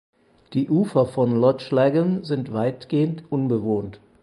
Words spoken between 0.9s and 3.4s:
von Loch Laggan sind weitgehend